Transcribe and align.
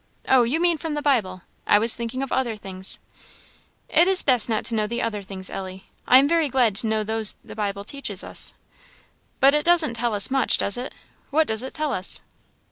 "Oh, 0.27 0.41
you 0.41 0.59
mean 0.59 0.79
from 0.79 0.95
the 0.95 1.01
Bible 1.03 1.43
I 1.67 1.77
was 1.77 1.95
thinking 1.95 2.23
of 2.23 2.31
other 2.31 2.57
things." 2.57 2.97
"It 3.87 4.07
is 4.07 4.23
best 4.23 4.49
not 4.49 4.65
to 4.65 4.73
know 4.73 4.87
the 4.87 4.99
other 5.03 5.21
things, 5.21 5.47
Ellie 5.47 5.91
I 6.07 6.17
am 6.17 6.27
very 6.27 6.49
glad 6.49 6.73
to 6.77 6.87
know 6.87 7.03
those 7.03 7.35
the 7.43 7.55
Bible 7.55 7.83
teaches 7.83 8.23
us." 8.23 8.55
"But 9.39 9.53
is 9.53 9.61
doesn't 9.63 9.93
tell 9.93 10.15
us 10.15 10.31
much, 10.31 10.57
does 10.57 10.75
it? 10.75 10.95
What 11.29 11.45
does 11.45 11.61
it 11.61 11.75
tell 11.75 11.93
us?" 11.93 12.23